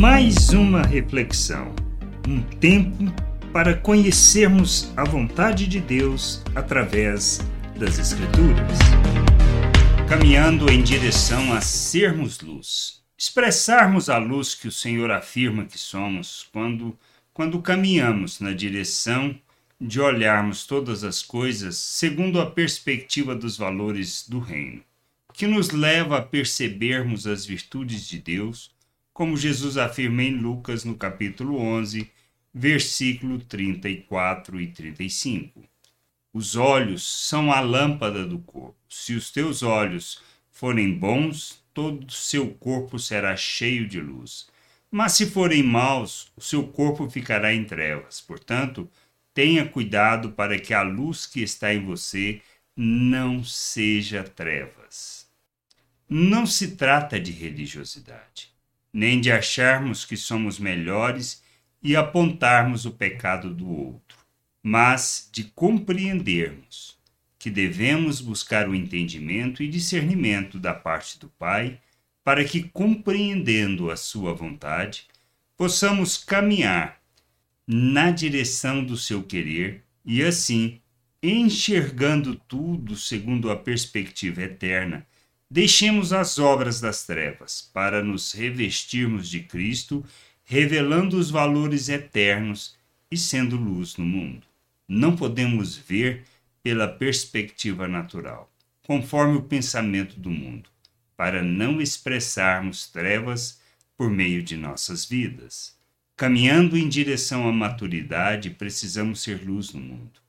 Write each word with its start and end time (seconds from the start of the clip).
mais 0.00 0.48
uma 0.48 0.80
reflexão, 0.80 1.74
um 2.26 2.40
tempo 2.40 3.04
para 3.52 3.76
conhecermos 3.76 4.90
a 4.96 5.04
vontade 5.04 5.66
de 5.66 5.78
Deus 5.78 6.42
através 6.54 7.40
das 7.78 7.98
Escrituras. 7.98 8.78
Caminhando 10.08 10.72
em 10.72 10.82
direção 10.82 11.52
a 11.52 11.60
sermos 11.60 12.40
luz, 12.40 13.02
expressarmos 13.18 14.08
a 14.08 14.16
luz 14.16 14.54
que 14.54 14.68
o 14.68 14.72
Senhor 14.72 15.10
afirma 15.10 15.66
que 15.66 15.76
somos 15.76 16.48
quando, 16.50 16.98
quando 17.34 17.60
caminhamos 17.60 18.40
na 18.40 18.52
direção 18.52 19.38
de 19.78 20.00
olharmos 20.00 20.64
todas 20.64 21.04
as 21.04 21.22
coisas 21.22 21.76
segundo 21.76 22.40
a 22.40 22.50
perspectiva 22.50 23.34
dos 23.34 23.58
valores 23.58 24.26
do 24.26 24.38
Reino, 24.38 24.80
que 25.34 25.46
nos 25.46 25.68
leva 25.68 26.16
a 26.16 26.22
percebermos 26.22 27.26
as 27.26 27.44
virtudes 27.44 28.08
de 28.08 28.18
Deus 28.18 28.79
como 29.20 29.36
Jesus 29.36 29.76
afirma 29.76 30.22
em 30.22 30.34
Lucas 30.34 30.82
no 30.82 30.96
capítulo 30.96 31.58
11, 31.58 32.10
versículo 32.54 33.38
34 33.38 34.58
e 34.58 34.68
35. 34.68 35.62
Os 36.32 36.56
olhos 36.56 37.06
são 37.28 37.52
a 37.52 37.60
lâmpada 37.60 38.26
do 38.26 38.38
corpo. 38.38 38.78
Se 38.88 39.12
os 39.12 39.30
teus 39.30 39.62
olhos 39.62 40.22
forem 40.50 40.94
bons, 40.94 41.62
todo 41.74 42.08
o 42.08 42.10
seu 42.10 42.48
corpo 42.54 42.98
será 42.98 43.36
cheio 43.36 43.86
de 43.86 44.00
luz. 44.00 44.48
Mas 44.90 45.12
se 45.12 45.26
forem 45.26 45.62
maus, 45.62 46.32
o 46.34 46.40
seu 46.40 46.66
corpo 46.66 47.10
ficará 47.10 47.52
em 47.52 47.62
trevas. 47.62 48.22
Portanto, 48.22 48.90
tenha 49.34 49.68
cuidado 49.68 50.32
para 50.32 50.58
que 50.58 50.72
a 50.72 50.80
luz 50.80 51.26
que 51.26 51.42
está 51.42 51.74
em 51.74 51.84
você 51.84 52.40
não 52.74 53.44
seja 53.44 54.24
trevas. 54.24 55.28
Não 56.08 56.46
se 56.46 56.74
trata 56.74 57.20
de 57.20 57.32
religiosidade 57.32 58.58
nem 58.92 59.20
de 59.20 59.30
acharmos 59.30 60.04
que 60.04 60.16
somos 60.16 60.58
melhores 60.58 61.42
e 61.82 61.96
apontarmos 61.96 62.84
o 62.84 62.90
pecado 62.90 63.52
do 63.54 63.68
outro, 63.68 64.18
mas 64.62 65.28
de 65.32 65.44
compreendermos 65.44 66.98
que 67.38 67.50
devemos 67.50 68.20
buscar 68.20 68.68
o 68.68 68.74
entendimento 68.74 69.62
e 69.62 69.68
discernimento 69.68 70.58
da 70.58 70.74
parte 70.74 71.18
do 71.18 71.28
Pai, 71.28 71.80
para 72.22 72.44
que, 72.44 72.64
compreendendo 72.64 73.90
a 73.90 73.96
Sua 73.96 74.34
vontade, 74.34 75.06
possamos 75.56 76.18
caminhar 76.18 77.00
na 77.66 78.10
direção 78.10 78.84
do 78.84 78.96
seu 78.96 79.22
querer 79.22 79.82
e, 80.04 80.22
assim, 80.22 80.80
enxergando 81.22 82.34
tudo 82.34 82.96
segundo 82.96 83.50
a 83.50 83.56
perspectiva 83.56 84.42
eterna, 84.42 85.06
Deixemos 85.52 86.12
as 86.12 86.38
obras 86.38 86.80
das 86.80 87.04
trevas 87.04 87.68
para 87.74 88.04
nos 88.04 88.32
revestirmos 88.32 89.28
de 89.28 89.40
Cristo, 89.40 90.04
revelando 90.44 91.18
os 91.18 91.28
valores 91.28 91.88
eternos 91.88 92.76
e 93.10 93.16
sendo 93.16 93.56
luz 93.56 93.96
no 93.96 94.04
mundo. 94.04 94.46
Não 94.86 95.16
podemos 95.16 95.76
ver 95.76 96.24
pela 96.62 96.86
perspectiva 96.86 97.88
natural, 97.88 98.48
conforme 98.86 99.38
o 99.38 99.42
pensamento 99.42 100.20
do 100.20 100.30
mundo, 100.30 100.70
para 101.16 101.42
não 101.42 101.80
expressarmos 101.80 102.86
trevas 102.86 103.60
por 103.96 104.08
meio 104.08 104.44
de 104.44 104.56
nossas 104.56 105.04
vidas. 105.04 105.76
Caminhando 106.16 106.78
em 106.78 106.88
direção 106.88 107.48
à 107.48 107.52
maturidade, 107.52 108.50
precisamos 108.50 109.20
ser 109.20 109.44
luz 109.44 109.72
no 109.72 109.80
mundo 109.80 110.20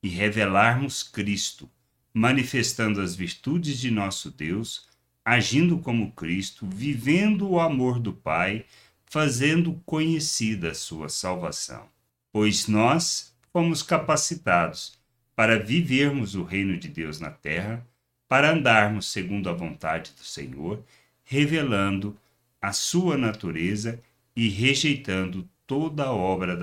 e 0.00 0.08
revelarmos 0.08 1.02
Cristo 1.02 1.68
manifestando 2.12 3.00
as 3.00 3.14
virtudes 3.14 3.78
de 3.78 3.90
nosso 3.90 4.30
Deus, 4.30 4.88
agindo 5.24 5.78
como 5.78 6.12
Cristo, 6.12 6.66
vivendo 6.66 7.48
o 7.48 7.60
amor 7.60 7.98
do 7.98 8.12
Pai, 8.12 8.64
fazendo 9.06 9.80
conhecida 9.84 10.70
a 10.70 10.74
sua 10.74 11.08
salvação. 11.08 11.88
Pois 12.32 12.66
nós 12.68 13.34
fomos 13.52 13.82
capacitados 13.82 14.98
para 15.34 15.58
vivermos 15.58 16.34
o 16.34 16.44
reino 16.44 16.76
de 16.76 16.88
Deus 16.88 17.18
na 17.18 17.30
terra, 17.30 17.86
para 18.28 18.52
andarmos 18.52 19.06
segundo 19.06 19.48
a 19.48 19.52
vontade 19.52 20.12
do 20.12 20.24
Senhor, 20.24 20.84
revelando 21.24 22.16
a 22.60 22.72
sua 22.72 23.16
natureza 23.16 24.00
e 24.36 24.48
rejeitando 24.48 25.48
toda 25.66 26.04
a 26.04 26.12
obra 26.12 26.56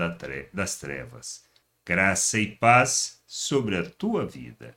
das 0.52 0.78
trevas. 0.78 1.44
Graça 1.84 2.38
e 2.38 2.46
paz 2.46 3.22
sobre 3.26 3.76
a 3.76 3.84
tua 3.84 4.24
vida. 4.24 4.76